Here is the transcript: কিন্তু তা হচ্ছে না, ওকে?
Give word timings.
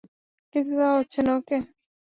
কিন্তু 0.55 0.73
তা 0.79 0.87
হচ্ছে 0.97 1.19
না, 1.25 1.31
ওকে? 1.39 1.57